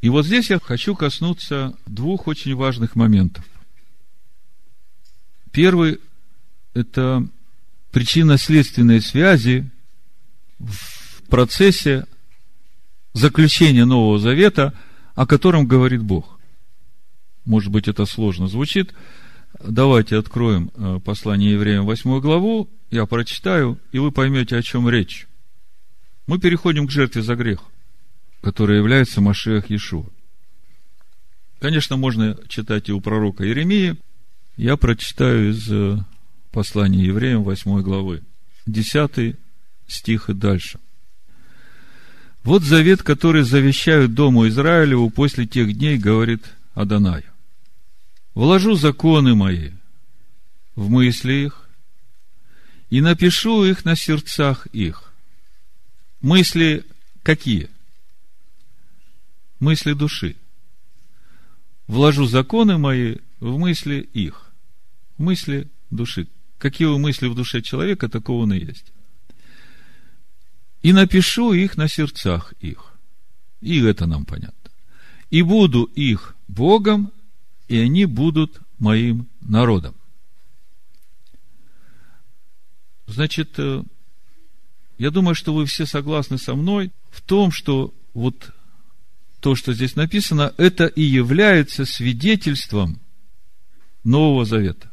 И 0.00 0.08
вот 0.10 0.26
здесь 0.26 0.50
я 0.50 0.58
хочу 0.58 0.94
коснуться 0.94 1.74
двух 1.86 2.26
очень 2.26 2.54
важных 2.54 2.94
моментов. 2.94 3.44
Первый– 5.50 5.98
это 6.74 7.26
причинно-следственные 7.90 9.00
связи 9.00 9.70
в 10.58 11.22
процессе 11.28 12.06
заключение 13.12 13.84
Нового 13.84 14.18
Завета, 14.18 14.74
о 15.14 15.26
котором 15.26 15.66
говорит 15.66 16.02
Бог. 16.02 16.38
Может 17.44 17.70
быть, 17.70 17.88
это 17.88 18.04
сложно 18.04 18.48
звучит. 18.48 18.92
Давайте 19.62 20.18
откроем 20.18 20.70
э, 20.74 20.98
послание 21.04 21.52
евреям 21.52 21.84
8 21.84 22.20
главу, 22.20 22.68
я 22.90 23.06
прочитаю, 23.06 23.78
и 23.92 23.98
вы 23.98 24.10
поймете, 24.10 24.56
о 24.56 24.62
чем 24.62 24.88
речь. 24.88 25.26
Мы 26.26 26.38
переходим 26.38 26.86
к 26.86 26.90
жертве 26.90 27.22
за 27.22 27.36
грех, 27.36 27.60
которая 28.40 28.78
является 28.78 29.20
Машех 29.20 29.70
Иешуа. 29.70 30.06
Конечно, 31.60 31.96
можно 31.96 32.36
читать 32.48 32.88
и 32.88 32.92
у 32.92 33.00
пророка 33.00 33.44
Иеремии. 33.44 33.96
Я 34.56 34.76
прочитаю 34.76 35.50
из 35.50 35.70
э, 35.70 35.98
послания 36.52 37.04
евреям 37.04 37.42
8 37.42 37.82
главы, 37.82 38.22
10 38.66 39.36
стих 39.86 40.30
и 40.30 40.34
дальше. 40.34 40.78
Вот 42.42 42.62
завет, 42.62 43.02
который 43.02 43.42
завещают 43.42 44.14
Дому 44.14 44.46
Израилеву 44.48 45.08
после 45.10 45.46
тех 45.46 45.72
дней, 45.72 45.96
говорит 45.96 46.44
Адонай. 46.74 47.24
Вложу 48.34 48.74
законы 48.74 49.34
мои 49.34 49.70
в 50.76 50.90
мысли 50.90 51.46
их 51.46 51.68
и 52.90 53.00
напишу 53.00 53.64
их 53.64 53.84
на 53.84 53.96
сердцах 53.96 54.66
их. 54.66 55.13
Мысли 56.24 56.86
какие? 57.22 57.68
Мысли 59.60 59.92
души. 59.92 60.36
Вложу 61.86 62.24
законы 62.24 62.78
мои 62.78 63.16
в 63.40 63.58
мысли 63.58 64.08
их. 64.14 64.50
В 65.18 65.22
мысли 65.22 65.68
души. 65.90 66.26
Какие 66.56 66.96
мысли 66.96 67.26
в 67.26 67.34
душе 67.34 67.60
человека, 67.60 68.08
такого 68.08 68.44
он 68.44 68.54
и 68.54 68.58
есть. 68.58 68.90
И 70.80 70.94
напишу 70.94 71.52
их 71.52 71.76
на 71.76 71.88
сердцах 71.88 72.54
их. 72.58 72.94
И 73.60 73.82
это 73.82 74.06
нам 74.06 74.24
понятно. 74.24 74.70
И 75.28 75.42
буду 75.42 75.84
их 75.84 76.34
Богом, 76.48 77.12
и 77.68 77.76
они 77.76 78.06
будут 78.06 78.62
моим 78.78 79.28
народом. 79.42 79.94
Значит, 83.08 83.58
э, 83.58 83.82
я 84.98 85.10
думаю, 85.10 85.34
что 85.34 85.52
вы 85.54 85.66
все 85.66 85.86
согласны 85.86 86.38
со 86.38 86.54
мной 86.54 86.92
в 87.10 87.20
том, 87.22 87.50
что 87.50 87.92
вот 88.12 88.52
то, 89.40 89.54
что 89.54 89.72
здесь 89.74 89.96
написано, 89.96 90.54
это 90.56 90.86
и 90.86 91.02
является 91.02 91.84
свидетельством 91.84 93.00
Нового 94.04 94.44
Завета. 94.44 94.90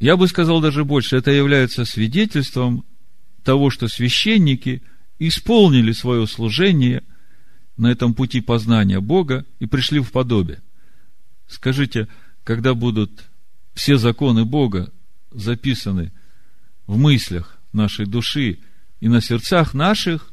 Я 0.00 0.16
бы 0.16 0.28
сказал 0.28 0.60
даже 0.60 0.84
больше, 0.84 1.16
это 1.16 1.30
является 1.30 1.84
свидетельством 1.84 2.84
того, 3.42 3.70
что 3.70 3.88
священники 3.88 4.82
исполнили 5.18 5.92
свое 5.92 6.26
служение 6.26 7.02
на 7.76 7.90
этом 7.90 8.14
пути 8.14 8.40
познания 8.40 9.00
Бога 9.00 9.44
и 9.58 9.66
пришли 9.66 10.00
в 10.00 10.12
подобие. 10.12 10.62
Скажите, 11.48 12.08
когда 12.44 12.74
будут 12.74 13.24
все 13.74 13.96
законы 13.96 14.44
Бога 14.44 14.92
записаны 15.32 16.12
в 16.86 16.96
мыслях 16.96 17.57
нашей 17.72 18.06
души 18.06 18.58
и 19.00 19.08
на 19.08 19.20
сердцах 19.20 19.74
наших, 19.74 20.32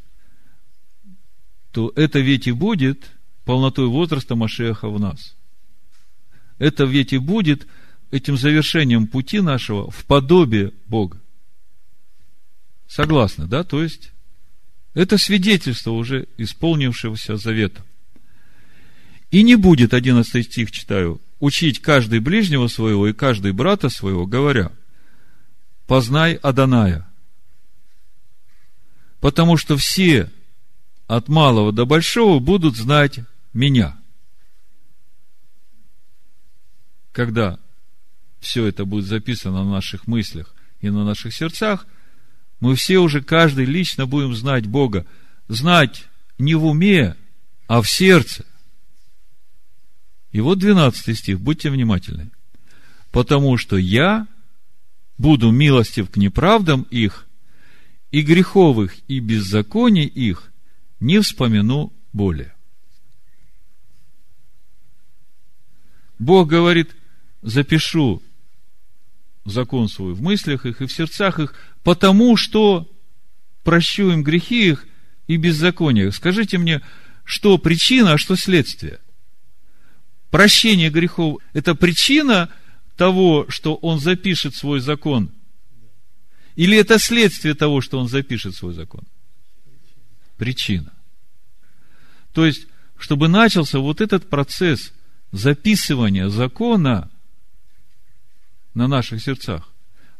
то 1.72 1.92
это 1.96 2.20
ведь 2.20 2.48
и 2.48 2.51
будет 2.51 3.12
полнотой 3.44 3.88
возраста 3.88 4.36
Машеха 4.36 4.89
в 4.89 5.00
нас. 5.00 5.36
Это 6.58 6.86
ведь 6.86 7.13
и 7.13 7.18
будет 7.18 7.68
этим 8.12 8.38
завершением 8.38 9.08
пути 9.08 9.42
нашего 9.42 9.92
в 9.92 10.06
подобие 10.06 10.72
Бога. 10.88 11.20
Согласны, 12.88 13.46
да? 13.46 13.63
То 13.63 13.84
есть, 13.84 14.12
это 14.94 15.18
свидетельство 15.18 15.92
уже 15.92 16.27
исполнившегося 16.38 17.36
завета. 17.36 17.84
И 19.32 19.44
не 19.44 19.56
будет, 19.56 19.94
11 19.94 20.46
стих 20.46 20.72
читаю, 20.72 21.20
учить 21.39 21.82
каждый 21.82 22.20
ближнего 22.20 22.68
своего 22.68 23.08
и 23.08 23.13
каждый 23.13 23.51
брата 23.51 23.89
своего, 23.89 24.25
говоря, 24.25 24.72
познай 25.88 26.36
Аданая. 26.36 27.08
Потому 29.20 29.58
что 29.58 29.78
все 29.78 30.32
от 31.08 31.28
малого 31.28 31.72
до 31.72 31.86
большого 31.86 32.40
будут 32.40 32.76
знать 32.76 33.20
меня. 33.54 33.98
Когда 37.12 37.60
все 38.40 38.66
это 38.66 38.86
будет 38.86 39.06
записано 39.06 39.64
на 39.64 39.72
наших 39.72 40.08
мыслях 40.08 40.54
и 40.82 40.90
на 40.90 41.06
наших 41.06 41.34
сердцах, 41.34 41.88
мы 42.60 42.76
все 42.76 43.00
уже, 43.00 43.22
каждый 43.22 43.66
лично 43.66 44.06
будем 44.06 44.36
знать 44.36 44.66
Бога. 44.66 45.06
Знать 45.48 46.06
не 46.38 46.56
в 46.56 46.66
уме, 46.66 47.16
а 47.68 47.82
в 47.82 47.90
сердце. 47.90 48.46
И 50.32 50.42
вот 50.42 50.60
12 50.60 51.18
стих, 51.18 51.40
будьте 51.40 51.70
внимательны. 51.70 52.30
Потому 53.12 53.58
что 53.58 53.78
я 53.78 54.28
буду 55.18 55.52
милостив 55.52 56.10
к 56.10 56.18
неправдам 56.18 56.84
их, 56.90 57.25
и 58.16 58.22
греховых, 58.22 58.96
и 59.10 59.20
беззаконий 59.20 60.06
их 60.06 60.50
не 61.02 61.20
вспомяну 61.20 61.92
более. 62.14 62.56
Бог 66.18 66.48
говорит, 66.48 66.96
запишу 67.42 68.24
закон 69.44 69.90
свой 69.90 70.14
в 70.14 70.22
мыслях 70.22 70.66
их 70.66 70.82
и 70.82 70.86
в 70.86 70.94
сердцах 70.94 71.40
их, 71.40 71.56
потому 71.84 72.38
что 72.38 72.90
прощу 73.66 74.10
им 74.10 74.24
грехи 74.24 74.70
их 74.70 74.88
и 75.28 75.36
беззакония. 75.36 76.10
Скажите 76.12 76.58
мне, 76.58 76.82
что 77.26 77.58
причина, 77.58 78.14
а 78.14 78.18
что 78.18 78.38
следствие? 78.38 79.02
Прощение 80.32 80.90
грехов– 80.90 81.42
это 81.54 81.76
причина 81.76 82.50
того, 82.96 83.46
что 83.50 83.76
он 83.76 84.00
запишет 84.00 84.56
свой 84.56 84.80
закон? 84.80 85.34
Или 86.56 86.78
это 86.78 87.00
следствие 87.00 87.54
того, 87.54 87.82
что 87.82 88.00
он 88.00 88.08
запишет 88.08 88.56
свой 88.56 88.74
закон? 88.74 89.04
Причина. 90.38 90.94
То 92.34 92.46
есть, 92.46 92.68
чтобы 92.98 93.28
начался 93.28 93.80
вот 93.80 94.02
этот 94.02 94.30
процесс 94.30 94.94
записывания 95.32 96.30
закона 96.30 97.12
на 98.74 98.88
наших 98.88 99.22
сердцах, 99.22 99.70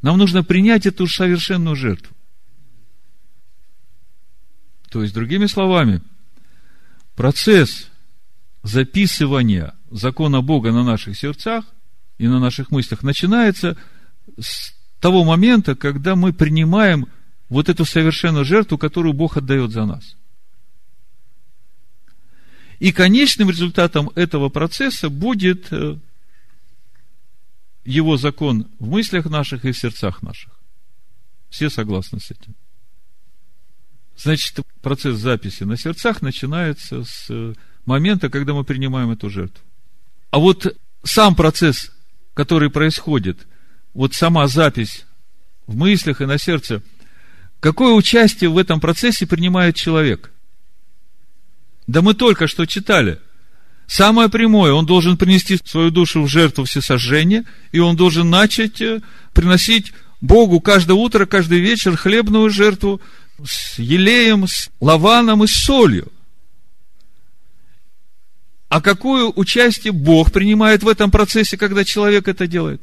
нам 0.01 0.18
нужно 0.18 0.44
принять 0.44 0.86
эту 0.86 1.08
совершенную 1.08 1.75
жертву. 1.75 2.15
То 4.89 5.04
есть, 5.04 5.13
другими 5.13 5.46
словами, 5.46 6.01
процесс 7.15 7.89
записывания 8.63 9.74
закона 9.89 10.42
Бога 10.42 10.72
на 10.72 10.84
наших 10.84 11.18
сердцах 11.18 11.65
и 12.18 12.27
на 12.27 12.39
наших 12.39 12.72
мыслях 12.72 13.04
начинается 13.04 13.77
с 14.39 14.75
того 15.05 15.24
момента, 15.24 15.75
когда 15.75 16.15
мы 16.15 16.33
принимаем 16.33 17.05
вот 17.47 17.69
эту 17.69 17.85
совершенную 17.85 18.43
жертву, 18.43 18.79
которую 18.79 19.13
Бог 19.13 19.38
отдает 19.38 19.69
за 19.69 19.85
нас. 19.85 20.15
И 22.79 22.91
конечным 22.91 23.51
результатом 23.51 24.09
этого 24.15 24.50
процесса 24.50 25.12
будет 25.12 25.71
э, 25.71 26.00
его 27.83 28.17
закон 28.17 28.67
в 28.79 28.88
мыслях 28.89 29.25
наших 29.27 29.65
и 29.65 29.74
в 29.74 29.77
сердцах 29.77 30.24
наших. 30.24 30.59
Все 31.51 31.69
согласны 31.69 32.19
с 32.19 32.31
этим. 32.31 32.55
Значит, 34.17 34.59
процесс 34.81 35.19
записи 35.19 35.65
на 35.65 35.77
сердцах 35.77 36.24
начинается 36.24 37.03
с 37.03 37.27
э, 37.29 37.53
момента, 37.85 38.31
когда 38.31 38.55
мы 38.55 38.63
принимаем 38.63 39.12
эту 39.12 39.29
жертву. 39.29 39.63
А 40.31 40.39
вот 40.39 40.75
сам 41.03 41.35
процесс, 41.35 41.91
который 42.33 42.71
происходит, 42.71 43.45
вот 43.96 44.14
сама 44.14 44.48
запись 44.48 45.06
в 45.66 45.75
мыслях 45.75 46.22
и 46.22 46.25
на 46.25 46.38
сердце, 46.38 46.84
какое 47.60 47.94
участие 47.94 48.52
в 48.52 48.58
этом 48.60 48.80
процессе 48.80 49.25
принимает 49.25 49.75
человек? 49.75 50.32
Да 51.88 52.02
мы 52.02 52.14
только 52.14 52.48
что 52.48 52.66
читали. 52.68 53.20
Самое 53.88 54.30
прямое, 54.30 54.74
он 54.74 54.86
должен 54.86 55.18
принести 55.18 55.60
свою 55.64 55.92
душу 55.92 56.22
в 56.24 56.28
жертву 56.28 56.66
всесожжения, 56.66 57.46
и 57.72 57.80
он 57.80 57.96
должен 57.96 58.30
начать 58.30 58.82
э, 58.82 59.02
приносить 59.34 59.94
Богу 60.22 60.60
каждое 60.60 60.94
утро, 60.94 61.25
каждый 61.28 61.60
вечер 61.60 61.96
хлебную 61.96 62.50
жертву 62.50 63.00
с 63.46 63.78
елеем, 63.78 64.48
с 64.48 64.70
лаваном 64.82 65.44
и 65.44 65.48
с 65.48 65.54
солью. 65.54 66.12
А 68.70 68.82
какое 68.82 69.25
участие 69.25 69.94
Бог 69.94 70.32
принимает 70.32 70.82
в 70.82 70.88
этом 70.88 71.12
процессе, 71.12 71.56
когда 71.56 71.86
человек 71.86 72.28
это 72.28 72.48
делает? 72.48 72.82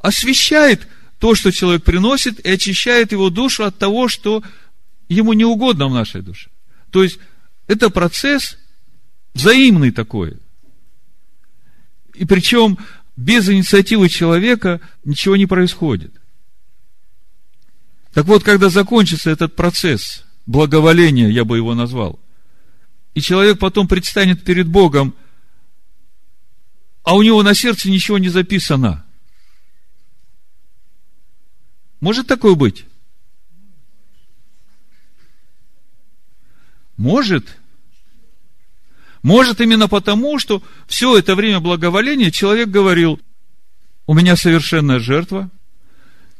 Освещает 0.00 0.86
то, 1.18 1.34
что 1.34 1.50
человек 1.50 1.82
приносит, 1.82 2.38
и 2.40 2.50
очищает 2.50 3.12
его 3.12 3.30
душу 3.30 3.64
от 3.64 3.78
того, 3.78 4.08
что 4.08 4.42
ему 5.08 5.32
не 5.32 5.44
угодно 5.44 5.88
в 5.88 5.94
нашей 5.94 6.22
душе. 6.22 6.50
То 6.90 7.02
есть, 7.02 7.18
это 7.66 7.90
процесс 7.90 8.56
взаимный 9.34 9.90
такой. 9.90 10.36
И 12.14 12.24
причем 12.24 12.78
без 13.16 13.48
инициативы 13.48 14.08
человека 14.08 14.80
ничего 15.04 15.36
не 15.36 15.46
происходит. 15.46 16.12
Так 18.12 18.26
вот, 18.26 18.42
когда 18.42 18.68
закончится 18.68 19.30
этот 19.30 19.54
процесс 19.54 20.24
благоволения, 20.46 21.28
я 21.28 21.44
бы 21.44 21.56
его 21.56 21.74
назвал. 21.74 22.18
И 23.14 23.20
человек 23.20 23.58
потом 23.58 23.88
предстанет 23.88 24.44
перед 24.44 24.68
Богом, 24.68 25.14
а 27.02 27.14
у 27.14 27.22
него 27.22 27.42
на 27.42 27.54
сердце 27.54 27.90
ничего 27.90 28.18
не 28.18 28.28
записано. 28.28 29.04
Может 32.00 32.26
такое 32.26 32.54
быть? 32.54 32.84
Может. 36.96 37.58
Может 39.22 39.60
именно 39.60 39.88
потому, 39.88 40.38
что 40.38 40.62
все 40.86 41.18
это 41.18 41.34
время 41.34 41.60
благоволения 41.60 42.30
человек 42.30 42.68
говорил, 42.68 43.20
у 44.06 44.14
меня 44.14 44.36
совершенная 44.36 45.00
жертва, 45.00 45.50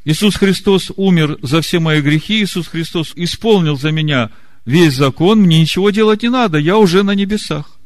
Иисус 0.04 0.36
Христос 0.36 0.90
умер 0.96 1.38
за 1.42 1.60
все 1.60 1.80
мои 1.80 2.00
грехи, 2.00 2.42
Иисус 2.42 2.68
Христос 2.68 3.12
исполнил 3.14 3.76
за 3.76 3.90
меня 3.90 4.30
весь 4.64 4.94
закон, 4.94 5.40
мне 5.40 5.60
ничего 5.60 5.90
делать 5.90 6.22
не 6.22 6.28
надо, 6.28 6.58
я 6.58 6.78
уже 6.78 7.02
на 7.02 7.14
небесах. 7.14 7.78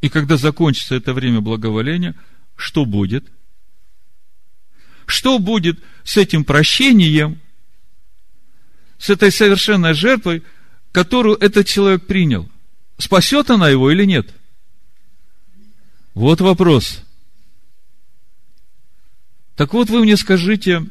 И 0.00 0.08
когда 0.08 0.36
закончится 0.36 0.94
это 0.94 1.14
время 1.14 1.40
благоволения, 1.40 2.14
что 2.56 2.84
будет? 2.84 3.24
Что 5.12 5.38
будет 5.38 5.78
с 6.04 6.16
этим 6.16 6.42
прощением, 6.42 7.38
с 8.96 9.10
этой 9.10 9.30
совершенной 9.30 9.92
жертвой, 9.92 10.42
которую 10.90 11.36
этот 11.36 11.66
человек 11.66 12.06
принял? 12.06 12.48
Спасет 12.96 13.50
она 13.50 13.68
его 13.68 13.90
или 13.90 14.06
нет? 14.06 14.34
Вот 16.14 16.40
вопрос. 16.40 17.02
Так 19.54 19.74
вот, 19.74 19.90
вы 19.90 20.00
мне 20.00 20.16
скажите, 20.16 20.86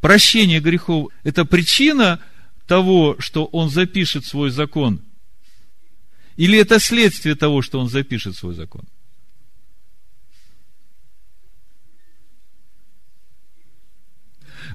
прощение 0.00 0.60
грехов– 0.60 1.08
это 1.24 1.44
причина 1.44 2.20
того, 2.68 3.16
что 3.18 3.46
он 3.46 3.68
запишет 3.68 4.24
свой 4.24 4.50
закон? 4.50 5.02
Или 6.36 6.56
это 6.56 6.78
следствие 6.78 7.34
того, 7.34 7.62
что 7.62 7.80
он 7.80 7.88
запишет 7.88 8.36
свой 8.36 8.54
закон? 8.54 8.84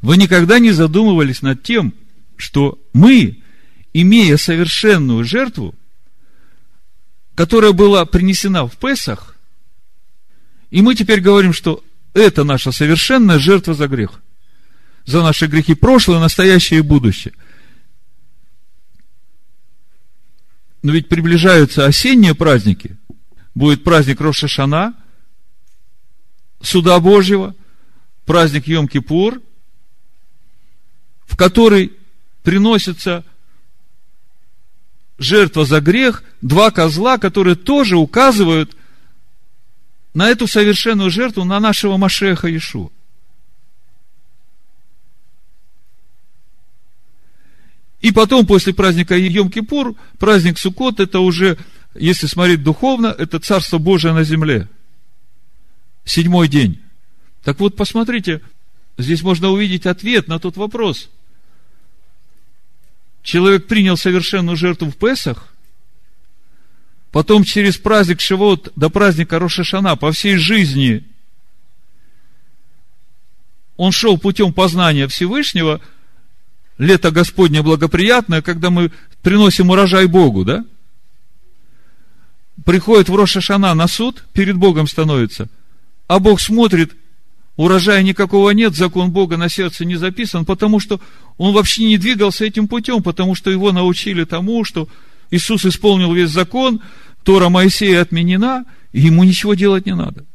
Вы 0.01 0.17
никогда 0.17 0.60
не 0.60 0.72
задумывались 0.72 1.41
над 1.41 1.62
тем, 1.63 1.93
что 2.36 2.79
мы, 2.93 3.41
имея 3.93 4.38
совершенную 4.38 5.24
жертву, 5.24 5.75
которая 7.36 7.72
была 7.72 8.05
принесена 8.05 8.67
в 8.67 8.77
Песах, 8.77 9.36
и 10.72 10.81
мы 10.81 10.96
теперь 10.96 11.20
говорим, 11.20 11.53
что 11.53 11.84
это 12.13 12.43
наша 12.43 12.72
совершенная 12.72 13.39
жертва 13.39 13.74
за 13.74 13.88
грех. 13.88 14.22
За 15.05 15.22
наши 15.22 15.48
грехи 15.48 15.74
прошлое, 15.74 16.20
настоящее 16.20 16.79
и 16.79 16.84
будущее. 16.84 17.34
Но 20.81 20.91
ведь 20.91 21.10
приближаются 21.10 21.86
осенние 21.86 22.34
праздники. 22.34 22.98
Будет 23.53 23.84
праздник 23.84 24.22
Рошашана, 24.22 24.96
Суда 26.62 27.00
Божьего, 27.00 27.55
праздник 28.25 28.67
Йом-Кипур, 28.67 29.41
в 31.32 31.38
который 31.38 31.94
приносится 32.44 33.24
жертва 35.18 35.66
за 35.66 35.80
грех, 35.80 36.24
два 36.42 36.72
козла, 36.72 37.18
которые 37.18 37.56
тоже 37.56 37.96
указывают 37.96 38.76
на 40.14 40.30
эту 40.30 40.46
совершенную 40.46 41.10
жертву, 41.10 41.46
на 41.46 41.62
нашего 41.62 41.96
Машеха 41.96 42.54
Ишу. 42.56 42.92
И 48.02 48.12
потом, 48.12 48.46
после 48.46 48.74
праздника 48.74 49.18
Йом-Кипур, 49.18 49.96
праздник 50.20 50.58
Суккот, 50.58 51.00
это 51.00 51.20
уже, 51.20 51.58
если 51.94 52.28
смотреть 52.28 52.62
духовно, 52.62 53.16
это 53.18 53.40
Царство 53.40 53.77
Божие 53.77 54.14
на 54.14 54.25
земле. 54.25 54.68
Седьмой 56.03 56.50
день. 56.50 56.82
Так 57.44 57.60
вот, 57.60 57.77
посмотрите, 57.77 58.42
здесь 58.98 59.22
можно 59.22 59.50
увидеть 59.50 59.86
ответ 59.86 60.27
на 60.27 60.40
тот 60.40 60.58
вопрос. 60.58 61.10
Человек 63.24 63.68
принял 63.68 63.98
совершенную 63.98 64.57
жертву 64.57 64.90
в 64.90 64.98
Песах, 64.98 65.51
Потом 67.12 67.44
через 67.44 67.77
праздник 67.77 68.22
Шивот 68.22 68.72
до 68.75 68.90
праздника 68.90 69.38
Рошашана 69.38 69.98
по 69.98 70.12
всей 70.12 70.38
жизни 70.38 71.03
он 73.75 73.92
шел 73.92 74.18
путем 74.18 74.53
познания 74.53 75.07
Всевышнего, 75.07 75.81
лето 76.77 77.12
Господне 77.12 77.62
благоприятное, 77.62 78.42
когда 78.42 78.70
мы 78.70 78.92
приносим 79.22 79.72
урожай 79.72 80.05
Богу, 80.05 80.46
да? 80.46 80.64
Приходит 82.64 83.10
в 83.10 83.16
Рошашана 83.16 83.74
на 83.74 83.88
суд, 83.88 84.24
перед 84.34 84.55
Богом 84.55 84.88
становится, 84.88 85.50
а 86.07 86.20
Бог 86.20 86.40
смотрит, 86.40 86.94
урожая 87.55 88.03
никакого 88.03 88.51
нет, 88.51 88.75
закон 88.75 89.11
Бога 89.11 89.37
на 89.37 89.50
сердце 89.50 89.85
не 89.85 89.96
записан, 89.96 90.46
потому 90.46 90.79
что 90.79 91.00
он 91.37 91.53
вообще 91.53 91.85
не 91.85 91.98
двигался 91.98 92.46
этим 92.46 92.68
путем, 92.68 93.03
потому 93.03 93.35
что 93.35 93.51
его 93.51 93.72
научили 93.72 94.24
тому, 94.24 94.64
что 94.64 94.87
Иисус 95.29 95.66
исполнил 95.66 96.14
весь 96.14 96.29
закон, 96.29 96.81
Тора 97.24 97.50
Моисея 97.50 98.01
отменена, 98.01 98.66
и 98.92 99.01
ему 99.01 99.24
ничего 99.24 99.53
делать 99.53 99.85
не 99.85 99.96
надо. 99.96 100.25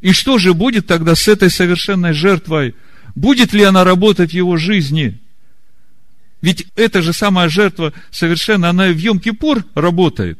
И 0.00 0.12
что 0.12 0.38
же 0.38 0.52
будет 0.52 0.86
тогда 0.86 1.14
с 1.14 1.28
этой 1.28 1.50
совершенной 1.50 2.12
жертвой? 2.12 2.74
Будет 3.14 3.52
ли 3.52 3.62
она 3.62 3.84
работать 3.84 4.30
в 4.32 4.34
его 4.34 4.56
жизни? 4.56 5.18
Ведь 6.42 6.66
эта 6.76 7.00
же 7.00 7.14
самая 7.14 7.48
жертва 7.48 7.94
совершенно, 8.10 8.68
она 8.68 8.88
в 8.88 8.96
Йом-Кипур 8.96 9.64
работает. 9.74 10.38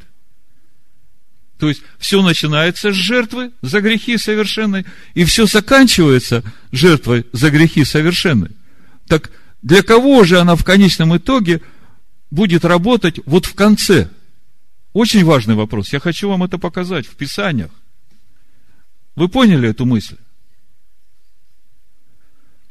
То 1.58 1.68
есть, 1.68 1.82
все 1.98 2.22
начинается 2.22 2.92
с 2.92 2.96
жертвы 2.96 3.52
за 3.62 3.80
грехи 3.80 4.18
совершенной, 4.18 4.84
и 5.14 5.24
все 5.24 5.46
заканчивается 5.46 6.42
жертвой 6.72 7.26
за 7.32 7.50
грехи 7.50 7.84
совершенной. 7.84 8.50
Так 9.06 9.30
для 9.62 9.82
кого 9.82 10.24
же 10.24 10.40
она 10.40 10.56
в 10.56 10.64
конечном 10.64 11.16
итоге 11.16 11.62
будет 12.30 12.64
работать 12.64 13.20
вот 13.24 13.46
в 13.46 13.54
конце? 13.54 14.10
Очень 14.92 15.24
важный 15.24 15.54
вопрос. 15.54 15.92
Я 15.92 16.00
хочу 16.00 16.28
вам 16.28 16.42
это 16.42 16.58
показать 16.58 17.06
в 17.06 17.16
Писаниях. 17.16 17.70
Вы 19.16 19.28
поняли 19.28 19.68
эту 19.68 19.84
мысль? 19.86 20.16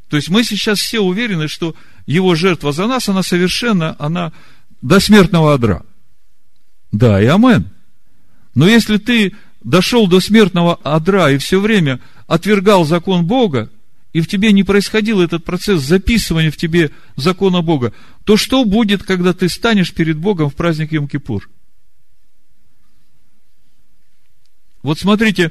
То 0.08 0.16
есть 0.16 0.28
мы 0.28 0.44
сейчас 0.44 0.78
все 0.78 1.00
уверены, 1.00 1.48
что 1.48 1.74
его 2.06 2.34
жертва 2.34 2.72
за 2.72 2.86
нас, 2.86 3.08
она 3.08 3.22
совершенно, 3.22 3.96
она 3.98 4.32
до 4.80 5.00
смертного 5.00 5.54
одра. 5.54 5.82
Да, 6.92 7.20
и 7.20 7.26
амен. 7.26 7.73
Но 8.54 8.68
если 8.68 8.98
ты 8.98 9.34
дошел 9.62 10.06
до 10.06 10.20
смертного 10.20 10.74
одра 10.76 11.30
и 11.30 11.38
все 11.38 11.60
время 11.60 12.00
отвергал 12.26 12.84
закон 12.84 13.26
Бога, 13.26 13.70
и 14.12 14.20
в 14.20 14.28
тебе 14.28 14.52
не 14.52 14.62
происходил 14.62 15.20
этот 15.20 15.44
процесс 15.44 15.82
записывания 15.82 16.50
в 16.50 16.56
тебе 16.56 16.92
закона 17.16 17.62
Бога, 17.62 17.92
то 18.24 18.36
что 18.36 18.64
будет, 18.64 19.02
когда 19.02 19.32
ты 19.32 19.48
станешь 19.48 19.92
перед 19.92 20.16
Богом 20.18 20.50
в 20.50 20.54
праздник 20.54 20.92
Йом-Кипур? 20.92 21.42
Вот 24.82 24.98
смотрите, 24.98 25.50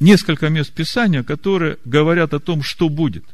несколько 0.00 0.48
мест 0.48 0.72
Писания, 0.72 1.22
которые 1.22 1.78
говорят 1.84 2.32
о 2.32 2.40
том, 2.40 2.62
что 2.62 2.88
будет. 2.88 3.24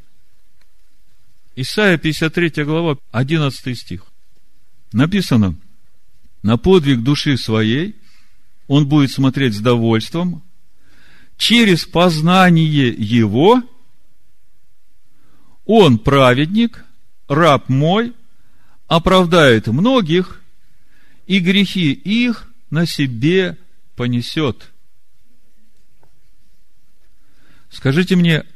Исайя 1.54 1.98
53 1.98 2.64
глава, 2.64 2.98
11 3.12 3.78
стих. 3.78 4.04
Написано, 4.92 5.54
на 6.42 6.56
подвиг 6.56 7.02
души 7.02 7.36
своей 7.36 7.94
он 8.68 8.86
будет 8.86 9.10
смотреть 9.10 9.54
с 9.54 9.60
довольством, 9.60 10.44
через 11.36 11.84
познание 11.84 12.88
его– 12.88 13.62
он 15.68 15.98
праведник, 15.98 16.82
раб 17.28 17.68
мой, 17.68 18.14
оправдает 18.86 19.66
многих, 19.66 20.42
и 21.26 21.40
грехи 21.40 21.92
их 21.92 22.50
на 22.70 22.86
себе 22.86 23.58
понесет. 23.94 24.70
Скажите 27.68 28.16
мне, 28.16 28.46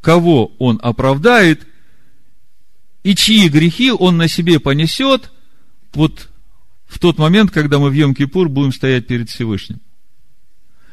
кого 0.00 0.54
он 0.58 0.80
оправдает 0.82 1.66
и 3.02 3.14
чьи 3.14 3.50
грехи 3.50 3.92
он 3.92 4.16
на 4.16 4.26
себе 4.26 4.58
понесет 4.58 5.30
вот 5.92 6.30
в 6.86 6.98
тот 6.98 7.18
момент, 7.18 7.50
когда 7.50 7.78
мы 7.78 7.90
в 7.90 7.94
Йом-Кипур 7.94 8.48
будем 8.48 8.72
стоять 8.72 9.06
перед 9.06 9.28
Всевышним. 9.30 9.80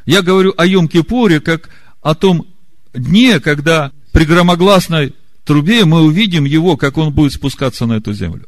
Я 0.06 0.22
говорю 0.22 0.54
о 0.58 0.66
Йом-Кипуре 0.66 1.40
как 1.40 1.70
о 2.02 2.16
том 2.16 2.48
дне, 2.94 3.40
когда 3.40 3.92
при 4.12 4.26
громогласной 4.26 5.14
трубе 5.44 5.86
мы 5.86 6.02
увидим 6.02 6.46
его, 6.46 6.78
как 6.78 6.98
он 6.98 7.14
будет 7.14 7.34
спускаться 7.34 7.86
на 7.86 7.94
эту 7.94 8.14
землю. 8.14 8.48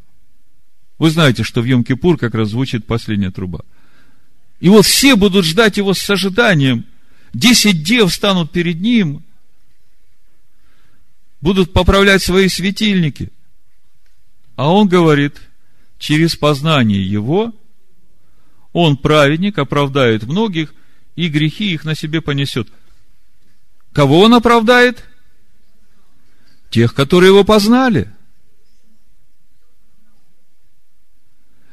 Вы 0.97 1.09
знаете, 1.11 1.43
что 1.43 1.61
в 1.61 1.65
Йом-Кипур 1.65 2.17
как 2.17 2.33
раз 2.33 2.49
звучит 2.49 2.85
последняя 2.85 3.31
труба. 3.31 3.61
И 4.59 4.69
вот 4.69 4.85
все 4.85 5.15
будут 5.15 5.45
ждать 5.45 5.77
его 5.77 5.93
с 5.93 6.09
ожиданием. 6.09 6.85
Десять 7.33 7.83
дев 7.83 8.13
станут 8.13 8.51
перед 8.51 8.79
ним. 8.79 9.23
будут 11.41 11.73
поправлять 11.73 12.23
свои 12.23 12.47
светильники. 12.47 13.29
А 14.55 14.71
он 14.71 14.87
говорит, 14.87 15.41
через 16.03 16.35
познание 16.35 17.01
его, 17.01 17.53
он, 18.73 18.97
праведник, 18.97 19.57
оправдает 19.57 20.23
многих, 20.23 20.75
и 21.15 21.29
грехи 21.29 21.71
их 21.71 21.85
на 21.85 21.95
себе 21.95 22.19
понесет. 22.19 22.67
Кого 23.93 24.19
он 24.19 24.33
оправдает? 24.33 25.05
Тех, 26.69 26.93
которые 26.93 27.29
его 27.29 27.45
познали. 27.45 28.13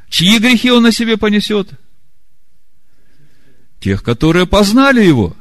Чьи 0.08 0.38
грехи 0.38 0.70
он 0.70 0.84
на 0.84 0.92
себе 0.92 1.16
понесет? 1.16 1.68
Тех, 3.80 4.04
которые 4.04 4.46
познали 4.46 5.04
его. 5.04 5.36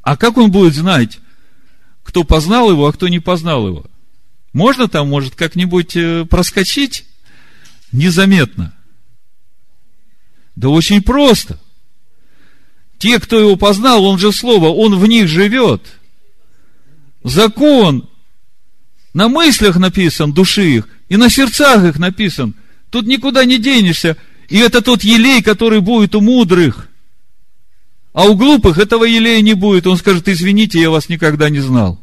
А 0.00 0.16
как 0.16 0.38
он 0.38 0.50
будет 0.50 0.74
знать, 0.74 1.20
кто 2.02 2.24
познал 2.24 2.70
его, 2.70 2.86
а 2.86 2.94
кто 2.94 3.08
не 3.08 3.20
познал 3.20 3.68
его? 3.68 3.86
Можно 4.56 4.88
там, 4.88 5.10
может, 5.10 5.34
как-нибудь 5.34 5.96
э, 5.96 6.24
проскочить 6.24 7.04
незаметно? 7.92 8.74
Да 10.54 10.70
очень 10.70 11.02
просто. 11.02 11.60
Те, 12.96 13.20
кто 13.20 13.38
его 13.38 13.56
познал, 13.56 14.06
он 14.06 14.18
же 14.18 14.32
слово, 14.32 14.68
он 14.68 14.98
в 14.98 15.06
них 15.06 15.28
живет. 15.28 15.82
Закон 17.22 18.08
на 19.12 19.28
мыслях 19.28 19.76
написан 19.76 20.32
души 20.32 20.76
их, 20.76 20.88
и 21.10 21.18
на 21.18 21.28
сердцах 21.28 21.84
их 21.84 21.98
написан. 21.98 22.54
Тут 22.88 23.06
никуда 23.06 23.44
не 23.44 23.58
денешься. 23.58 24.16
И 24.48 24.56
это 24.56 24.80
тот 24.80 25.04
елей, 25.04 25.42
который 25.42 25.82
будет 25.82 26.14
у 26.14 26.22
мудрых. 26.22 26.88
А 28.14 28.24
у 28.24 28.34
глупых 28.34 28.78
этого 28.78 29.04
елея 29.04 29.42
не 29.42 29.52
будет. 29.52 29.86
Он 29.86 29.98
скажет, 29.98 30.28
извините, 30.28 30.80
я 30.80 30.88
вас 30.88 31.10
никогда 31.10 31.50
не 31.50 31.60
знал. 31.60 32.00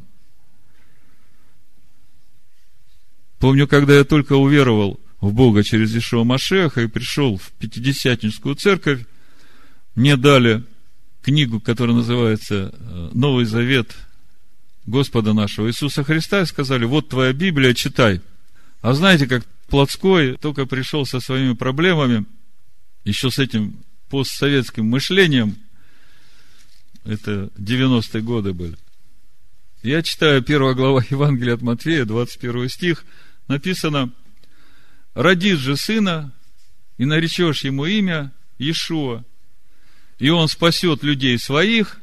Помню, 3.44 3.68
когда 3.68 3.94
я 3.98 4.06
только 4.06 4.38
уверовал 4.38 5.02
в 5.20 5.34
Бога 5.34 5.64
через 5.64 5.94
Ишуа 5.94 6.24
Машеха 6.24 6.80
и 6.80 6.88
пришел 6.88 7.38
в 7.38 7.52
Пятидесятническую 7.60 8.56
церковь, 8.56 9.02
мне 9.96 10.16
дали 10.16 10.64
книгу, 11.22 11.60
которая 11.60 11.94
называется 11.94 12.74
э, 12.74 13.10
«Новый 13.12 13.44
Завет 13.44 13.98
Господа 14.86 15.34
нашего 15.34 15.68
Иисуса 15.68 16.06
Христа» 16.06 16.44
и 16.44 16.46
сказали, 16.46 16.86
вот 16.86 17.10
твоя 17.10 17.34
Библия, 17.34 17.74
читай. 17.74 18.22
А 18.82 18.94
знаете, 18.94 19.28
как 19.28 19.46
Плотской 19.68 20.38
только 20.38 20.66
пришел 20.66 21.06
со 21.06 21.20
своими 21.20 21.52
проблемами, 21.52 22.24
еще 23.04 23.30
с 23.30 23.40
этим 23.40 23.76
постсоветским 24.10 24.86
мышлением, 24.86 25.58
это 27.04 27.50
90-е 27.58 28.22
годы 28.22 28.54
были. 28.54 28.78
Я 29.82 30.02
читаю 30.02 30.42
первая 30.42 30.76
глава 30.76 31.04
Евангелия 31.10 31.56
от 31.56 31.62
Матфея, 31.62 32.06
21 32.06 32.70
стих, 32.70 33.04
написано, 33.48 34.12
«Родишь 35.14 35.60
же 35.60 35.78
сына, 35.78 36.32
и 36.98 37.06
наречешь 37.06 37.64
ему 37.64 37.86
имя 37.86 38.32
Иешуа, 38.58 39.24
и 40.20 40.30
он 40.30 40.48
спасет 40.48 41.04
людей 41.04 41.38
своих 41.38 42.00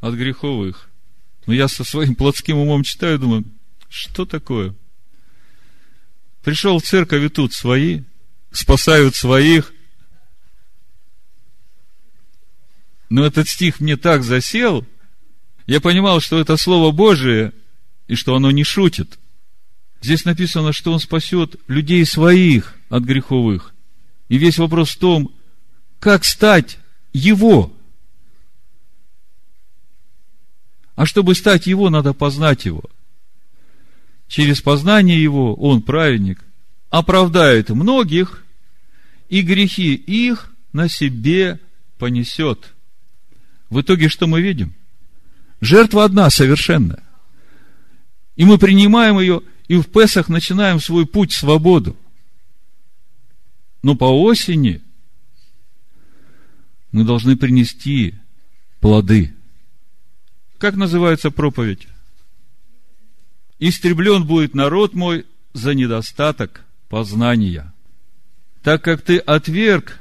от 0.00 0.14
греховых». 0.14 0.88
Но 1.46 1.52
я 1.52 1.66
со 1.66 1.82
своим 1.82 2.14
плотским 2.14 2.56
умом 2.56 2.84
читаю, 2.84 3.18
думаю, 3.18 3.44
что 3.88 4.24
такое? 4.24 4.74
Пришел 6.42 6.78
в 6.78 6.84
церковь, 6.84 7.24
и 7.24 7.28
тут 7.28 7.52
свои, 7.52 8.02
спасают 8.52 9.16
своих– 9.16 9.72
Но 13.12 13.26
этот 13.26 13.46
стих 13.46 13.78
мне 13.80 13.98
так 13.98 14.22
засел, 14.22 14.86
я 15.66 15.82
понимал, 15.82 16.20
что 16.20 16.40
это 16.40 16.56
Слово 16.56 16.92
Божие, 16.92 17.52
и 18.08 18.14
что 18.14 18.34
оно 18.34 18.50
не 18.50 18.64
шутит. 18.64 19.18
Здесь 20.02 20.24
написано, 20.24 20.72
что 20.72 20.92
Он 20.92 20.98
спасет 20.98 21.56
людей 21.68 22.04
своих 22.04 22.74
от 22.88 23.04
греховых. 23.04 23.72
И 24.28 24.36
весь 24.36 24.58
вопрос 24.58 24.90
в 24.90 24.98
том, 24.98 25.32
как 26.00 26.24
стать 26.24 26.78
Его. 27.12 27.72
А 30.96 31.06
чтобы 31.06 31.36
стать 31.36 31.68
Его, 31.68 31.88
надо 31.88 32.14
познать 32.14 32.64
Его. 32.64 32.82
Через 34.26 34.60
познание 34.60 35.22
Его 35.22 35.54
Он, 35.54 35.82
праведник, 35.82 36.42
оправдает 36.90 37.70
многих, 37.70 38.44
и 39.28 39.40
грехи 39.40 39.94
их 39.94 40.52
на 40.72 40.88
себе 40.88 41.60
понесет. 41.98 42.74
В 43.70 43.80
итоге 43.80 44.08
что 44.08 44.26
мы 44.26 44.42
видим? 44.42 44.74
Жертва 45.60 46.04
одна, 46.04 46.28
совершенная. 46.28 47.02
И 48.36 48.44
мы 48.44 48.58
принимаем 48.58 49.18
ее, 49.20 49.42
и 49.72 49.76
в 49.76 49.88
Песах 49.88 50.28
начинаем 50.28 50.80
свой 50.80 51.06
путь 51.06 51.32
в 51.32 51.38
свободу. 51.38 51.96
Но 53.82 53.94
по 53.94 54.04
осени 54.04 54.82
мы 56.90 57.04
должны 57.04 57.38
принести 57.38 58.16
плоды. 58.80 59.34
Как 60.58 60.74
называется 60.74 61.30
проповедь? 61.30 61.88
Истреблен 63.60 64.26
будет 64.26 64.54
народ 64.54 64.92
мой 64.92 65.24
за 65.54 65.72
недостаток 65.72 66.66
познания. 66.90 67.72
Так 68.62 68.84
как 68.84 69.00
ты 69.00 69.16
отверг 69.16 70.00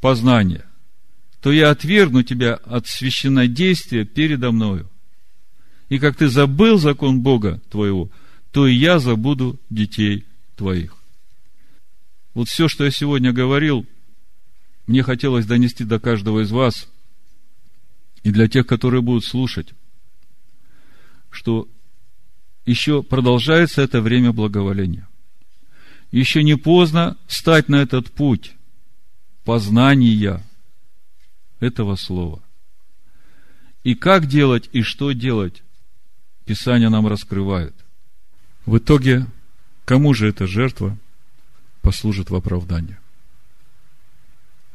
познание, 0.00 0.64
то 1.40 1.52
я 1.52 1.70
отвергну 1.70 2.24
тебя 2.24 2.54
от 2.64 2.88
священнодействия 2.88 4.04
передо 4.04 4.50
мною. 4.50 4.90
И 5.88 6.00
как 6.00 6.16
ты 6.16 6.28
забыл 6.28 6.78
закон 6.78 7.20
Бога 7.20 7.60
твоего, 7.70 8.10
то 8.54 8.68
и 8.68 8.72
я 8.72 9.00
забуду 9.00 9.58
детей 9.68 10.24
твоих. 10.54 10.96
Вот 12.34 12.48
все, 12.48 12.68
что 12.68 12.84
я 12.84 12.92
сегодня 12.92 13.32
говорил, 13.32 13.84
мне 14.86 15.02
хотелось 15.02 15.44
донести 15.44 15.82
до 15.82 15.98
каждого 15.98 16.44
из 16.44 16.52
вас 16.52 16.88
и 18.22 18.30
для 18.30 18.46
тех, 18.46 18.64
которые 18.64 19.02
будут 19.02 19.24
слушать, 19.24 19.74
что 21.30 21.68
еще 22.64 23.02
продолжается 23.02 23.82
это 23.82 24.00
время 24.00 24.32
благоволения. 24.32 25.08
Еще 26.12 26.44
не 26.44 26.56
поздно 26.56 27.16
стать 27.26 27.68
на 27.68 27.82
этот 27.82 28.12
путь 28.12 28.52
познания– 29.42 30.40
этого 31.58 31.96
слова. 31.96 32.40
И 33.82 33.96
как 33.96 34.26
делать, 34.26 34.70
и 34.72 34.82
что 34.82 35.10
делать, 35.10 35.64
Писание 36.44 36.88
нам 36.88 37.08
раскрывает. 37.08 37.83
В 38.66 38.78
итоге, 38.78 39.26
кому 39.84 40.14
же 40.14 40.28
эта 40.28 40.46
жертва 40.46 40.96
послужит 41.82 42.30
в 42.30 42.34
оправдание? 42.34 42.98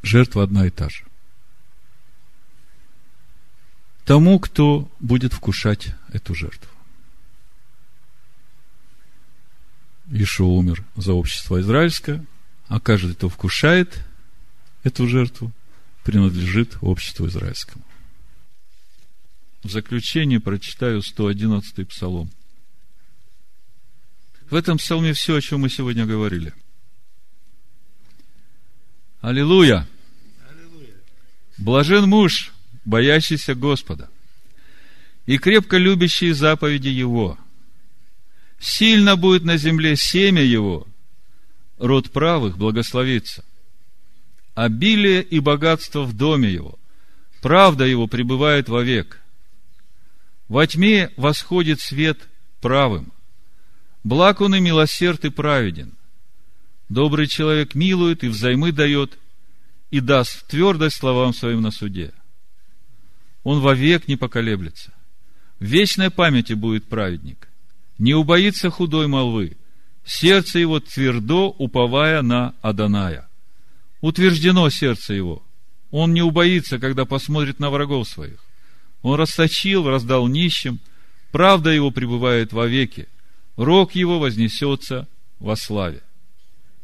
Жертва 0.02 0.44
одна 0.44 0.66
и 0.66 0.70
та 0.70 0.88
же. 0.88 1.04
Тому, 4.04 4.38
кто 4.38 4.90
будет 4.98 5.32
вкушать 5.32 5.94
эту 6.08 6.34
жертву. 6.34 6.70
Ишо 10.10 10.48
умер 10.48 10.84
за 10.96 11.12
общество 11.12 11.60
израильское, 11.60 12.24
а 12.66 12.80
каждый, 12.80 13.14
кто 13.14 13.28
вкушает 13.28 14.04
эту 14.82 15.06
жертву, 15.06 15.52
принадлежит 16.04 16.78
обществу 16.80 17.26
израильскому. 17.28 17.84
В 19.62 19.70
заключение 19.70 20.40
прочитаю 20.40 21.02
111 21.02 21.86
псалом. 21.88 22.30
В 24.50 24.54
этом 24.54 24.78
псалме 24.78 25.12
все, 25.12 25.36
о 25.36 25.40
чем 25.40 25.60
мы 25.60 25.70
сегодня 25.70 26.06
говорили. 26.06 26.52
Аллилуйя! 29.20 29.86
Блажен 31.56 32.08
муж, 32.08 32.52
боящийся 32.84 33.54
Господа, 33.54 34.08
и 35.26 35.38
крепко 35.38 35.76
любящий 35.76 36.32
заповеди 36.32 36.88
Его. 36.88 37.38
Сильно 38.58 39.16
будет 39.16 39.44
на 39.44 39.56
земле 39.56 39.94
семя 39.96 40.42
Его, 40.42 40.86
род 41.78 42.10
правых 42.10 42.56
благословится 42.58 43.44
обилие 44.54 45.22
и 45.22 45.40
богатство 45.40 46.02
в 46.02 46.12
доме 46.12 46.50
его. 46.50 46.78
Правда 47.40 47.84
его 47.84 48.06
пребывает 48.06 48.68
вовек. 48.68 49.20
Во 50.48 50.66
тьме 50.66 51.10
восходит 51.16 51.80
свет 51.80 52.28
правым. 52.60 53.12
Благ 54.04 54.40
он 54.40 54.54
и 54.54 54.60
милосерд 54.60 55.24
и 55.24 55.30
праведен. 55.30 55.94
Добрый 56.88 57.26
человек 57.26 57.74
милует 57.74 58.24
и 58.24 58.28
взаймы 58.28 58.72
дает, 58.72 59.18
и 59.90 60.00
даст 60.00 60.46
твердость 60.48 60.96
словам 60.96 61.34
своим 61.34 61.60
на 61.62 61.70
суде. 61.70 62.12
Он 63.42 63.60
вовек 63.60 64.08
не 64.08 64.16
поколеблется. 64.16 64.92
В 65.58 65.64
вечной 65.64 66.10
памяти 66.10 66.54
будет 66.54 66.88
праведник. 66.88 67.48
Не 67.98 68.14
убоится 68.14 68.70
худой 68.70 69.06
молвы. 69.06 69.56
Сердце 70.04 70.58
его 70.58 70.80
твердо, 70.80 71.50
уповая 71.50 72.22
на 72.22 72.54
Аданая 72.62 73.30
утверждено 74.00 74.68
сердце 74.70 75.14
его. 75.14 75.42
Он 75.90 76.12
не 76.14 76.22
убоится, 76.22 76.78
когда 76.78 77.04
посмотрит 77.04 77.58
на 77.58 77.70
врагов 77.70 78.08
своих. 78.08 78.38
Он 79.02 79.18
расточил, 79.18 79.88
раздал 79.88 80.28
нищим, 80.28 80.78
правда 81.32 81.70
его 81.70 81.90
пребывает 81.90 82.52
вовеки, 82.52 83.08
рог 83.60 83.94
его 83.94 84.18
вознесется 84.18 85.06
во 85.38 85.54
славе. 85.54 86.02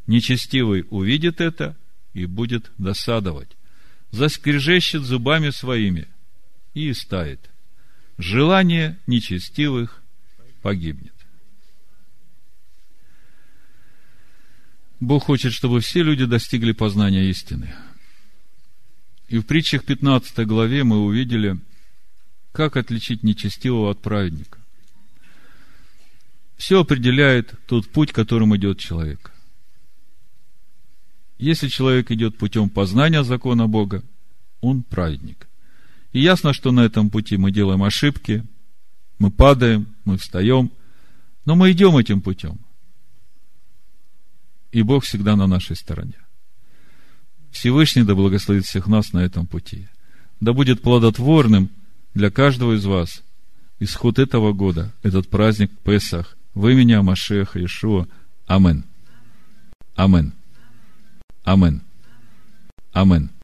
Нечестивый 0.06 0.84
увидит 0.90 1.40
это 1.40 1.74
и 2.12 2.26
будет 2.26 2.70
досадовать, 2.76 3.48
заскрежещет 4.10 5.02
зубами 5.02 5.48
своими 5.50 6.06
и 6.74 6.90
истает. 6.90 7.40
Желание 8.18 8.98
нечестивых 9.06 10.02
погибнет. 10.60 11.14
Бог 15.00 15.24
хочет, 15.24 15.54
чтобы 15.54 15.80
все 15.80 16.02
люди 16.02 16.26
достигли 16.26 16.72
познания 16.72 17.30
истины. 17.30 17.74
И 19.28 19.38
в 19.38 19.44
притчах 19.44 19.84
15 19.84 20.46
главе 20.46 20.84
мы 20.84 21.02
увидели, 21.04 21.58
как 22.52 22.76
отличить 22.76 23.22
нечестивого 23.22 23.90
от 23.90 24.02
праведника. 24.02 24.58
Все 26.56 26.80
определяет 26.80 27.54
тот 27.66 27.88
путь, 27.88 28.12
которым 28.12 28.56
идет 28.56 28.78
человек. 28.78 29.32
Если 31.38 31.68
человек 31.68 32.10
идет 32.10 32.38
путем 32.38 32.70
познания 32.70 33.22
закона 33.22 33.66
Бога, 33.66 34.02
он 34.60 34.82
праведник. 34.82 35.48
И 36.12 36.20
ясно, 36.20 36.54
что 36.54 36.72
на 36.72 36.80
этом 36.80 37.10
пути 37.10 37.36
мы 37.36 37.50
делаем 37.50 37.82
ошибки, 37.82 38.42
мы 39.18 39.30
падаем, 39.30 39.94
мы 40.04 40.16
встаем, 40.16 40.70
но 41.44 41.54
мы 41.54 41.72
идем 41.72 41.96
этим 41.98 42.22
путем. 42.22 42.58
И 44.72 44.82
Бог 44.82 45.04
всегда 45.04 45.36
на 45.36 45.46
нашей 45.46 45.76
стороне. 45.76 46.18
Всевышний 47.50 48.02
да 48.02 48.14
благословит 48.14 48.64
всех 48.64 48.86
нас 48.86 49.12
на 49.12 49.18
этом 49.20 49.46
пути. 49.46 49.88
Да 50.40 50.52
будет 50.52 50.82
плодотворным 50.82 51.70
для 52.14 52.30
каждого 52.30 52.74
из 52.76 52.84
вас 52.84 53.22
исход 53.78 54.18
этого 54.18 54.52
года, 54.52 54.92
этот 55.02 55.28
праздник 55.28 55.70
Песах, 55.80 56.36
в 56.56 56.66
имени 56.68 56.92
Амашеха 56.92 57.58
Иешуа. 57.58 58.06
Амен. 58.46 58.84
Амен. 59.94 60.32
Амен. 61.44 61.82
Амен. 62.92 63.30